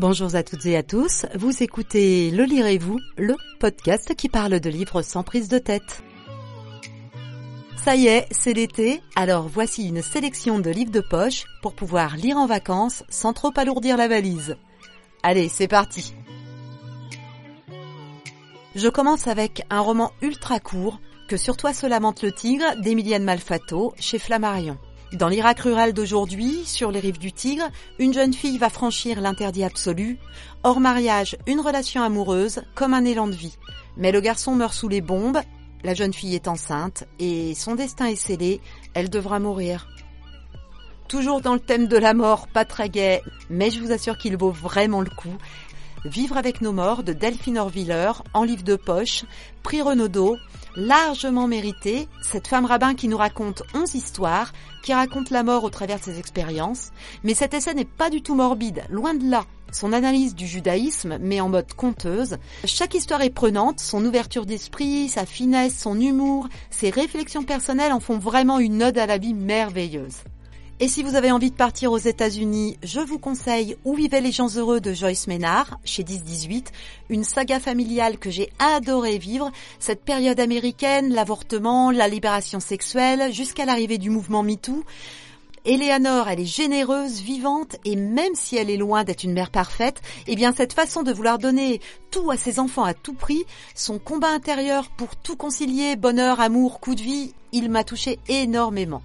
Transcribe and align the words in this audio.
Bonjour 0.00 0.34
à 0.34 0.42
toutes 0.42 0.64
et 0.64 0.78
à 0.78 0.82
tous, 0.82 1.26
vous 1.34 1.62
écoutez 1.62 2.30
Le 2.30 2.44
Lirez-vous, 2.44 2.98
le 3.18 3.36
podcast 3.58 4.14
qui 4.14 4.30
parle 4.30 4.58
de 4.58 4.70
livres 4.70 5.02
sans 5.02 5.22
prise 5.22 5.48
de 5.48 5.58
tête. 5.58 6.02
Ça 7.76 7.96
y 7.96 8.06
est, 8.06 8.26
c'est 8.30 8.54
l'été, 8.54 9.02
alors 9.14 9.46
voici 9.46 9.86
une 9.86 10.00
sélection 10.00 10.58
de 10.58 10.70
livres 10.70 10.90
de 10.90 11.02
poche 11.02 11.44
pour 11.60 11.74
pouvoir 11.74 12.16
lire 12.16 12.38
en 12.38 12.46
vacances 12.46 13.04
sans 13.10 13.34
trop 13.34 13.52
alourdir 13.58 13.98
la 13.98 14.08
valise. 14.08 14.56
Allez, 15.22 15.50
c'est 15.50 15.68
parti 15.68 16.14
Je 18.74 18.88
commence 18.88 19.26
avec 19.26 19.66
un 19.68 19.80
roman 19.80 20.12
ultra 20.22 20.60
court, 20.60 20.98
Que 21.28 21.36
sur 21.36 21.58
toi 21.58 21.74
se 21.74 21.86
lamente 21.86 22.22
le 22.22 22.32
tigre 22.32 22.74
d'Emilienne 22.80 23.24
Malfato 23.24 23.92
chez 23.98 24.18
Flammarion. 24.18 24.78
Dans 25.12 25.28
l'Irak 25.28 25.58
rural 25.58 25.92
d'aujourd'hui, 25.92 26.64
sur 26.64 26.92
les 26.92 27.00
rives 27.00 27.18
du 27.18 27.32
Tigre, 27.32 27.68
une 27.98 28.14
jeune 28.14 28.32
fille 28.32 28.58
va 28.58 28.70
franchir 28.70 29.20
l'interdit 29.20 29.64
absolu. 29.64 30.18
Hors 30.62 30.78
mariage, 30.78 31.36
une 31.48 31.58
relation 31.58 32.04
amoureuse, 32.04 32.62
comme 32.76 32.94
un 32.94 33.04
élan 33.04 33.26
de 33.26 33.34
vie. 33.34 33.56
Mais 33.96 34.12
le 34.12 34.20
garçon 34.20 34.54
meurt 34.54 34.72
sous 34.72 34.88
les 34.88 35.00
bombes, 35.00 35.40
la 35.82 35.94
jeune 35.94 36.12
fille 36.12 36.36
est 36.36 36.46
enceinte, 36.46 37.08
et 37.18 37.56
son 37.56 37.74
destin 37.74 38.06
est 38.06 38.14
scellé, 38.14 38.60
elle 38.94 39.10
devra 39.10 39.40
mourir. 39.40 39.88
Toujours 41.08 41.40
dans 41.40 41.54
le 41.54 41.60
thème 41.60 41.88
de 41.88 41.96
la 41.96 42.14
mort, 42.14 42.46
pas 42.46 42.64
très 42.64 42.88
gai, 42.88 43.20
mais 43.48 43.72
je 43.72 43.80
vous 43.80 43.90
assure 43.90 44.16
qu'il 44.16 44.36
vaut 44.36 44.52
vraiment 44.52 45.00
le 45.00 45.10
coup. 45.10 45.36
Vivre 46.04 46.38
avec 46.38 46.62
nos 46.62 46.72
morts 46.72 47.02
de 47.02 47.12
Delphine 47.12 47.58
Orviller, 47.58 48.12
en 48.32 48.42
livre 48.42 48.62
de 48.62 48.76
poche, 48.76 49.24
prix 49.62 49.82
Renaudot, 49.82 50.38
largement 50.74 51.46
mérité, 51.46 52.08
cette 52.22 52.48
femme 52.48 52.64
rabbin 52.64 52.94
qui 52.94 53.06
nous 53.06 53.18
raconte 53.18 53.62
onze 53.74 53.94
histoires, 53.94 54.52
qui 54.82 54.94
raconte 54.94 55.28
la 55.28 55.42
mort 55.42 55.62
au 55.62 55.68
travers 55.68 55.98
de 55.98 56.04
ses 56.04 56.18
expériences, 56.18 56.90
mais 57.22 57.34
cet 57.34 57.52
essai 57.52 57.74
n'est 57.74 57.84
pas 57.84 58.08
du 58.08 58.22
tout 58.22 58.34
morbide, 58.34 58.82
loin 58.88 59.12
de 59.12 59.28
là. 59.28 59.44
Son 59.72 59.92
analyse 59.92 60.34
du 60.34 60.46
judaïsme, 60.46 61.18
met 61.18 61.42
en 61.42 61.50
mode 61.50 61.74
conteuse. 61.74 62.38
Chaque 62.64 62.94
histoire 62.94 63.20
est 63.20 63.28
prenante, 63.28 63.78
son 63.78 64.02
ouverture 64.02 64.46
d'esprit, 64.46 65.10
sa 65.10 65.26
finesse, 65.26 65.78
son 65.78 66.00
humour, 66.00 66.48
ses 66.70 66.88
réflexions 66.88 67.44
personnelles 67.44 67.92
en 67.92 68.00
font 68.00 68.18
vraiment 68.18 68.58
une 68.58 68.82
ode 68.82 68.96
à 68.96 69.06
la 69.06 69.18
vie 69.18 69.34
merveilleuse. 69.34 70.16
Et 70.82 70.88
si 70.88 71.02
vous 71.02 71.14
avez 71.14 71.30
envie 71.30 71.50
de 71.50 71.56
partir 71.56 71.92
aux 71.92 71.98
États-Unis, 71.98 72.78
je 72.82 73.00
vous 73.00 73.18
conseille 73.18 73.76
Où 73.84 73.94
vivaient 73.94 74.22
les 74.22 74.32
gens 74.32 74.48
heureux 74.56 74.80
de 74.80 74.94
Joyce 74.94 75.26
Ménard, 75.26 75.78
chez 75.84 76.02
10-18, 76.02 76.68
une 77.10 77.22
saga 77.22 77.60
familiale 77.60 78.16
que 78.16 78.30
j'ai 78.30 78.50
adoré 78.58 79.18
vivre, 79.18 79.52
cette 79.78 80.02
période 80.02 80.40
américaine, 80.40 81.12
l'avortement, 81.12 81.90
la 81.90 82.08
libération 82.08 82.60
sexuelle, 82.60 83.30
jusqu'à 83.30 83.66
l'arrivée 83.66 83.98
du 83.98 84.08
mouvement 84.08 84.42
MeToo. 84.42 84.82
Eleanor, 85.66 86.28
elle 86.28 86.40
est 86.40 86.46
généreuse, 86.46 87.20
vivante, 87.20 87.76
et 87.84 87.94
même 87.94 88.34
si 88.34 88.56
elle 88.56 88.70
est 88.70 88.78
loin 88.78 89.04
d'être 89.04 89.24
une 89.24 89.34
mère 89.34 89.50
parfaite, 89.50 90.00
eh 90.26 90.34
bien 90.34 90.54
cette 90.54 90.72
façon 90.72 91.02
de 91.02 91.12
vouloir 91.12 91.38
donner 91.38 91.82
tout 92.10 92.30
à 92.30 92.38
ses 92.38 92.58
enfants 92.58 92.84
à 92.84 92.94
tout 92.94 93.12
prix, 93.12 93.44
son 93.74 93.98
combat 93.98 94.30
intérieur 94.30 94.88
pour 94.88 95.14
tout 95.14 95.36
concilier, 95.36 95.96
bonheur, 95.96 96.40
amour, 96.40 96.80
coup 96.80 96.94
de 96.94 97.02
vie, 97.02 97.34
il 97.52 97.68
m'a 97.68 97.84
touché 97.84 98.18
énormément. 98.28 99.02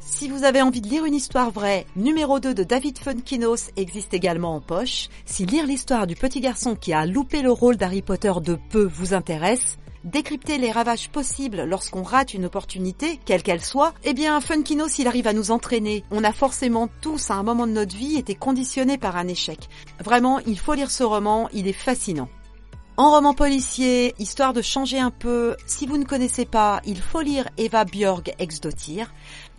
Si 0.00 0.28
vous 0.28 0.44
avez 0.44 0.62
envie 0.62 0.80
de 0.80 0.88
lire 0.88 1.04
une 1.04 1.14
histoire 1.14 1.50
vraie, 1.50 1.86
numéro 1.94 2.40
2 2.40 2.54
de 2.54 2.64
David 2.64 2.98
Funkinos 2.98 3.70
existe 3.76 4.14
également 4.14 4.54
en 4.54 4.60
poche. 4.60 5.08
Si 5.26 5.44
lire 5.44 5.66
l'histoire 5.66 6.06
du 6.06 6.16
petit 6.16 6.40
garçon 6.40 6.74
qui 6.74 6.94
a 6.94 7.04
loupé 7.04 7.42
le 7.42 7.52
rôle 7.52 7.76
d'Harry 7.76 8.00
Potter 8.00 8.32
de 8.42 8.58
peu 8.70 8.84
vous 8.84 9.12
intéresse, 9.12 9.78
décrypter 10.04 10.56
les 10.56 10.72
ravages 10.72 11.10
possibles 11.10 11.64
lorsqu'on 11.64 12.02
rate 12.02 12.32
une 12.32 12.46
opportunité, 12.46 13.20
quelle 13.26 13.42
qu'elle 13.42 13.62
soit, 13.62 13.92
eh 14.02 14.14
bien 14.14 14.40
Funkinos 14.40 14.98
il 14.98 15.06
arrive 15.06 15.26
à 15.26 15.34
nous 15.34 15.50
entraîner. 15.50 16.02
On 16.10 16.24
a 16.24 16.32
forcément 16.32 16.88
tous 17.02 17.30
à 17.30 17.34
un 17.34 17.42
moment 17.42 17.66
de 17.66 17.72
notre 17.72 17.94
vie 17.94 18.16
été 18.16 18.34
conditionnés 18.34 18.98
par 18.98 19.16
un 19.16 19.28
échec. 19.28 19.68
Vraiment, 20.02 20.38
il 20.40 20.58
faut 20.58 20.74
lire 20.74 20.90
ce 20.90 21.04
roman, 21.04 21.50
il 21.52 21.68
est 21.68 21.74
fascinant. 21.74 22.28
En 23.00 23.12
roman 23.12 23.32
policier, 23.32 24.14
histoire 24.18 24.52
de 24.52 24.60
changer 24.60 24.98
un 24.98 25.10
peu, 25.10 25.56
si 25.64 25.86
vous 25.86 25.96
ne 25.96 26.04
connaissez 26.04 26.44
pas, 26.44 26.82
il 26.84 27.00
faut 27.00 27.22
lire 27.22 27.48
Eva 27.56 27.86
Björg 27.86 28.34
Exdotir. 28.38 29.10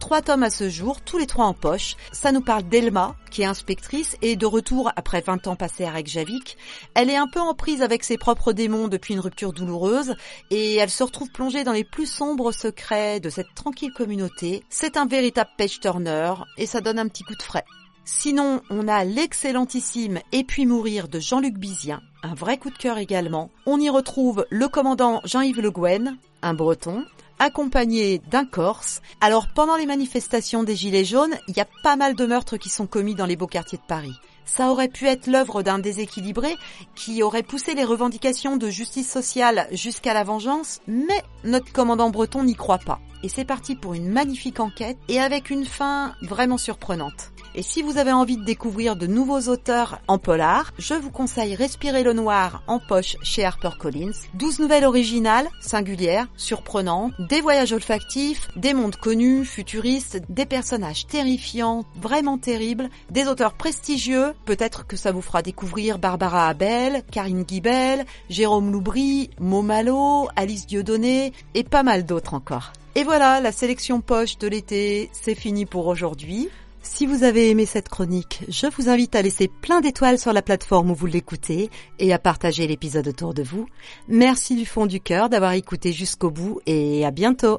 Trois 0.00 0.22
tomes 0.22 0.42
à 0.42 0.48
ce 0.48 0.70
jour, 0.70 1.02
tous 1.02 1.18
les 1.18 1.26
trois 1.26 1.44
en 1.44 1.52
poche. 1.52 1.96
Ça 2.12 2.32
nous 2.32 2.40
parle 2.40 2.62
d'Elma, 2.62 3.14
qui 3.30 3.42
est 3.42 3.44
inspectrice 3.44 4.16
et 4.22 4.36
de 4.36 4.46
retour 4.46 4.90
après 4.96 5.20
20 5.20 5.48
ans 5.48 5.54
passés 5.54 5.84
à 5.84 5.90
Reykjavik. 5.90 6.56
Elle 6.94 7.10
est 7.10 7.16
un 7.16 7.28
peu 7.28 7.40
en 7.40 7.52
prise 7.52 7.82
avec 7.82 8.04
ses 8.04 8.16
propres 8.16 8.54
démons 8.54 8.88
depuis 8.88 9.12
une 9.12 9.20
rupture 9.20 9.52
douloureuse 9.52 10.14
et 10.50 10.76
elle 10.76 10.88
se 10.88 11.04
retrouve 11.04 11.30
plongée 11.30 11.62
dans 11.62 11.72
les 11.72 11.84
plus 11.84 12.06
sombres 12.06 12.52
secrets 12.52 13.20
de 13.20 13.28
cette 13.28 13.54
tranquille 13.54 13.92
communauté. 13.92 14.64
C'est 14.70 14.96
un 14.96 15.04
véritable 15.04 15.50
page 15.58 15.78
turner 15.78 16.32
et 16.56 16.64
ça 16.64 16.80
donne 16.80 16.98
un 16.98 17.08
petit 17.08 17.22
coup 17.22 17.36
de 17.36 17.42
frais. 17.42 17.66
Sinon, 18.08 18.62
on 18.70 18.86
a 18.86 19.02
l'excellentissime 19.02 20.20
Et 20.30 20.44
puis 20.44 20.64
mourir 20.64 21.08
de 21.08 21.18
Jean-Luc 21.18 21.58
Bizien, 21.58 22.00
un 22.22 22.34
vrai 22.34 22.56
coup 22.56 22.70
de 22.70 22.78
cœur 22.78 22.98
également. 22.98 23.50
On 23.66 23.80
y 23.80 23.90
retrouve 23.90 24.46
le 24.48 24.68
commandant 24.68 25.20
Jean-Yves 25.24 25.60
Le 25.60 25.72
Guen, 25.72 26.16
un 26.40 26.54
breton, 26.54 27.04
accompagné 27.40 28.20
d'un 28.30 28.44
Corse. 28.44 29.02
Alors 29.20 29.48
pendant 29.52 29.74
les 29.74 29.86
manifestations 29.86 30.62
des 30.62 30.76
Gilets 30.76 31.04
jaunes, 31.04 31.34
il 31.48 31.56
y 31.56 31.60
a 31.60 31.66
pas 31.82 31.96
mal 31.96 32.14
de 32.14 32.26
meurtres 32.26 32.58
qui 32.58 32.68
sont 32.68 32.86
commis 32.86 33.16
dans 33.16 33.26
les 33.26 33.34
beaux 33.34 33.48
quartiers 33.48 33.78
de 33.78 33.86
Paris. 33.88 34.14
Ça 34.44 34.70
aurait 34.70 34.86
pu 34.86 35.06
être 35.06 35.26
l'œuvre 35.26 35.64
d'un 35.64 35.80
déséquilibré 35.80 36.54
qui 36.94 37.24
aurait 37.24 37.42
poussé 37.42 37.74
les 37.74 37.82
revendications 37.82 38.56
de 38.56 38.70
justice 38.70 39.10
sociale 39.10 39.66
jusqu'à 39.72 40.14
la 40.14 40.22
vengeance, 40.22 40.80
mais 40.86 41.24
notre 41.42 41.72
commandant 41.72 42.10
breton 42.10 42.44
n'y 42.44 42.54
croit 42.54 42.78
pas. 42.78 43.00
Et 43.24 43.28
c'est 43.28 43.44
parti 43.44 43.74
pour 43.74 43.94
une 43.94 44.08
magnifique 44.08 44.60
enquête 44.60 44.98
et 45.08 45.18
avec 45.18 45.50
une 45.50 45.64
fin 45.64 46.14
vraiment 46.22 46.58
surprenante. 46.58 47.32
Et 47.58 47.62
si 47.62 47.80
vous 47.80 47.96
avez 47.96 48.12
envie 48.12 48.36
de 48.36 48.44
découvrir 48.44 48.96
de 48.96 49.06
nouveaux 49.06 49.48
auteurs 49.48 49.98
en 50.08 50.18
polar, 50.18 50.72
je 50.78 50.92
vous 50.92 51.10
conseille 51.10 51.54
Respirer 51.54 52.02
le 52.02 52.12
noir 52.12 52.62
en 52.66 52.78
poche 52.78 53.16
chez 53.22 53.46
HarperCollins. 53.46 54.12
12 54.34 54.58
nouvelles 54.58 54.84
originales, 54.84 55.48
singulières, 55.58 56.28
surprenantes, 56.36 57.14
des 57.18 57.40
voyages 57.40 57.72
olfactifs, 57.72 58.48
des 58.56 58.74
mondes 58.74 58.96
connus, 58.96 59.46
futuristes, 59.46 60.20
des 60.28 60.44
personnages 60.44 61.06
terrifiants, 61.06 61.86
vraiment 61.98 62.36
terribles, 62.36 62.90
des 63.10 63.26
auteurs 63.26 63.54
prestigieux, 63.54 64.34
peut-être 64.44 64.86
que 64.86 64.98
ça 64.98 65.10
vous 65.10 65.22
fera 65.22 65.40
découvrir 65.40 65.98
Barbara 65.98 66.48
Abel, 66.48 67.04
Karine 67.10 67.44
Guibel, 67.44 68.04
Jérôme 68.28 68.70
Loubry, 68.70 69.30
Momalo, 69.40 70.28
Alice 70.36 70.66
Dieudonné 70.66 71.32
et 71.54 71.64
pas 71.64 71.82
mal 71.82 72.04
d'autres 72.04 72.34
encore. 72.34 72.74
Et 72.96 73.04
voilà, 73.04 73.40
la 73.40 73.52
sélection 73.52 74.02
poche 74.02 74.36
de 74.36 74.46
l'été, 74.46 75.08
c'est 75.12 75.34
fini 75.34 75.64
pour 75.64 75.86
aujourd'hui. 75.86 76.50
Si 76.88 77.04
vous 77.04 77.24
avez 77.24 77.50
aimé 77.50 77.66
cette 77.66 77.88
chronique, 77.88 78.44
je 78.48 78.68
vous 78.68 78.88
invite 78.88 79.16
à 79.16 79.20
laisser 79.20 79.48
plein 79.48 79.80
d'étoiles 79.80 80.20
sur 80.20 80.32
la 80.32 80.40
plateforme 80.40 80.92
où 80.92 80.94
vous 80.94 81.06
l'écoutez 81.06 81.68
et 81.98 82.12
à 82.12 82.18
partager 82.18 82.66
l'épisode 82.66 83.08
autour 83.08 83.34
de 83.34 83.42
vous. 83.42 83.66
Merci 84.08 84.54
du 84.54 84.64
fond 84.64 84.86
du 84.86 85.00
cœur 85.00 85.28
d'avoir 85.28 85.52
écouté 85.52 85.92
jusqu'au 85.92 86.30
bout 86.30 86.60
et 86.64 87.04
à 87.04 87.10
bientôt 87.10 87.58